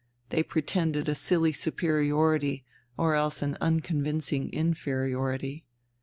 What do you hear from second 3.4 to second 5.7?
an unconvincing inferiority.